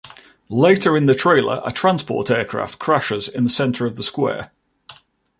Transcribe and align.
Later 0.49 0.97
in 0.97 1.05
the 1.05 1.13
trailer 1.13 1.61
a 1.63 1.69
transport 1.71 2.31
aircraft 2.31 2.79
crashes 2.79 3.27
in 3.27 3.43
the 3.43 3.49
center 3.51 3.85
of 3.85 3.97
the 3.97 4.01
square. 4.01 4.51